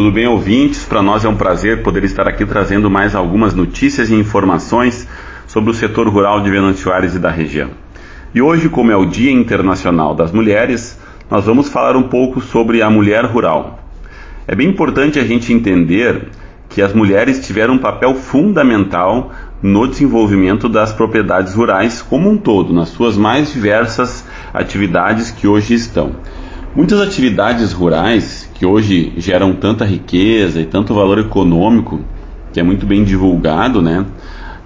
[0.00, 0.82] Tudo bem, ouvintes?
[0.86, 5.06] Para nós é um prazer poder estar aqui trazendo mais algumas notícias e informações
[5.46, 7.68] sobre o setor rural de Venâncio e da região.
[8.34, 10.98] E hoje, como é o Dia Internacional das Mulheres,
[11.30, 13.78] nós vamos falar um pouco sobre a mulher rural.
[14.48, 16.28] É bem importante a gente entender
[16.70, 19.30] que as mulheres tiveram um papel fundamental
[19.62, 24.24] no desenvolvimento das propriedades rurais como um todo, nas suas mais diversas
[24.54, 26.12] atividades que hoje estão.
[26.72, 32.00] Muitas atividades rurais que hoje geram tanta riqueza e tanto valor econômico,
[32.52, 34.06] que é muito bem divulgado, né?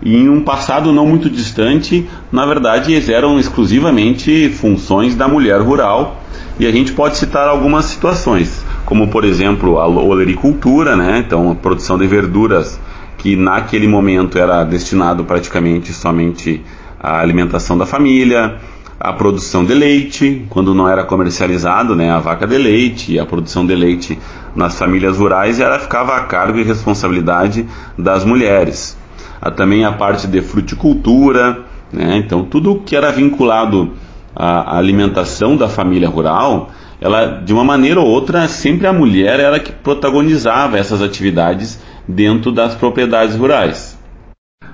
[0.04, 6.20] Em um passado não muito distante, na verdade, eram exclusivamente funções da mulher rural.
[6.60, 11.24] E a gente pode citar algumas situações, como por exemplo a olericultura, né?
[11.26, 12.78] Então, a produção de verduras
[13.16, 16.62] que naquele momento era destinado praticamente somente
[17.00, 18.56] à alimentação da família,
[19.04, 23.26] a produção de leite, quando não era comercializado, né, a vaca de leite e a
[23.26, 24.18] produção de leite
[24.56, 27.66] nas famílias rurais, ela ficava a cargo e responsabilidade
[27.98, 28.96] das mulheres.
[29.42, 33.92] Há também a parte de fruticultura, né, então tudo que era vinculado
[34.34, 39.60] à alimentação da família rural, ela de uma maneira ou outra sempre a mulher era
[39.60, 43.98] que protagonizava essas atividades dentro das propriedades rurais,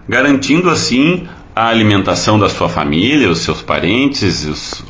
[0.08, 1.26] garantindo assim
[1.60, 4.82] a alimentação da sua família, os seus parentes, os,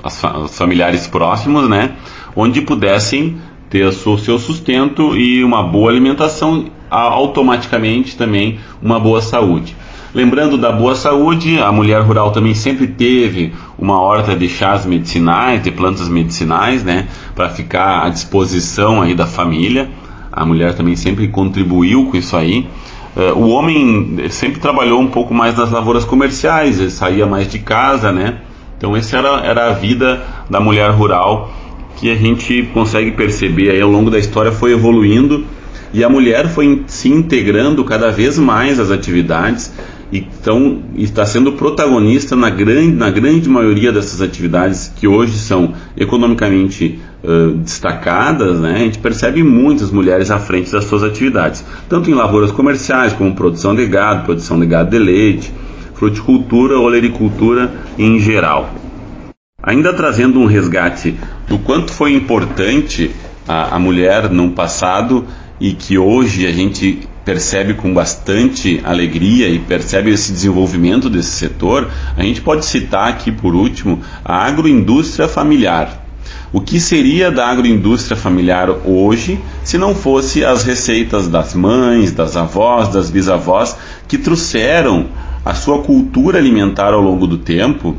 [0.45, 1.95] os familiares próximos, né,
[2.37, 9.77] onde pudessem ter o seu sustento e uma boa alimentação, automaticamente também uma boa saúde.
[10.15, 15.65] Lembrando da boa saúde, a mulher rural também sempre teve uma horta de chás medicinais,
[15.65, 19.91] de plantas medicinais, né, para ficar à disposição aí da família.
[20.31, 22.69] A mulher também sempre contribuiu com isso aí.
[23.17, 27.59] Uh, o homem sempre trabalhou um pouco mais nas lavouras comerciais, ele saía mais de
[27.59, 28.39] casa, né?
[28.79, 31.53] Então essa era, era a vida da mulher rural
[31.97, 35.45] que a gente consegue perceber aí ao longo da história foi evoluindo
[35.93, 39.71] e a mulher foi se integrando cada vez mais às atividades
[40.13, 46.99] então está sendo protagonista na grande, na grande maioria dessas atividades que hoje são economicamente
[47.63, 48.75] destacadas, né?
[48.75, 53.35] a gente percebe muitas mulheres à frente das suas atividades, tanto em lavouras comerciais como
[53.35, 55.53] produção de gado, produção de gado de leite,
[55.95, 58.71] fruticultura, olericultura em geral.
[59.63, 61.15] Ainda trazendo um resgate
[61.47, 63.11] do quanto foi importante
[63.47, 65.27] a, a mulher no passado
[65.61, 71.91] e que hoje a gente percebe com bastante alegria e percebe esse desenvolvimento desse setor,
[72.17, 76.00] a gente pode citar aqui por último a agroindústria familiar.
[76.53, 82.37] O que seria da agroindústria familiar hoje se não fosse as receitas das mães, das
[82.37, 83.77] avós, das bisavós
[84.09, 85.07] que trouxeram
[85.45, 87.97] a sua cultura alimentar ao longo do tempo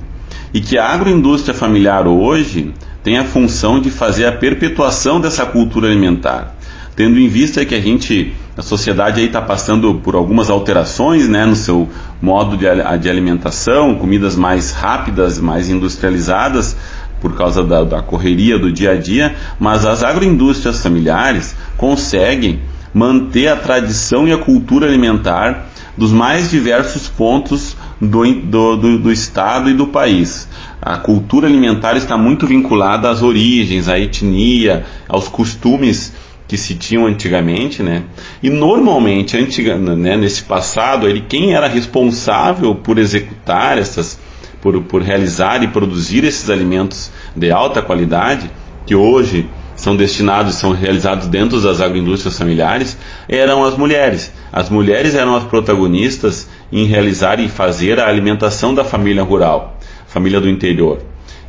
[0.54, 5.88] e que a agroindústria familiar hoje tem a função de fazer a perpetuação dessa cultura
[5.88, 6.56] alimentar?
[6.96, 11.46] Tendo em vista que a gente, a sociedade aí está passando por algumas alterações, né,
[11.46, 11.90] no seu
[12.22, 12.66] modo de,
[13.00, 16.76] de alimentação, comidas mais rápidas, mais industrializadas,
[17.22, 22.60] por causa da, da correria do dia a dia, mas as agroindústrias familiares conseguem
[22.94, 29.12] manter a tradição e a cultura alimentar dos mais diversos pontos do, do, do, do,
[29.12, 30.48] estado e do país.
[30.82, 36.14] A cultura alimentar está muito vinculada às origens, à etnia, aos costumes
[36.48, 38.04] que se tinham antigamente, né?
[38.44, 44.20] E normalmente, antiga, né, nesse passado, ele quem era responsável por executar essas,
[44.62, 48.50] por, por realizar e produzir esses alimentos de alta qualidade,
[48.86, 54.32] que hoje são destinados, são realizados dentro das agroindústrias familiares, eram as mulheres.
[54.52, 60.40] As mulheres eram as protagonistas em realizar e fazer a alimentação da família rural, família
[60.40, 61.00] do interior.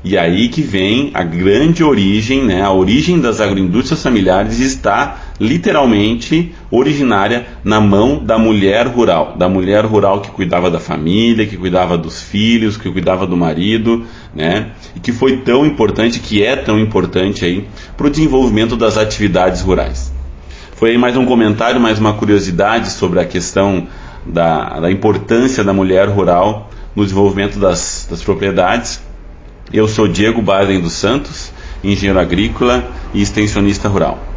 [0.05, 2.63] E aí que vem a grande origem, né?
[2.63, 9.85] A origem das agroindústrias familiares está literalmente originária na mão da mulher rural, da mulher
[9.85, 14.71] rural que cuidava da família, que cuidava dos filhos, que cuidava do marido, né?
[14.95, 17.67] E que foi tão importante, que é tão importante aí
[17.97, 20.13] para o desenvolvimento das atividades rurais.
[20.77, 23.89] Foi mais um comentário, mais uma curiosidade sobre a questão
[24.25, 29.03] da, da importância da mulher rural no desenvolvimento das, das propriedades.
[29.73, 31.53] Eu sou Diego Baden dos Santos,
[31.83, 34.32] engenheiro agrícola e extensionista rural.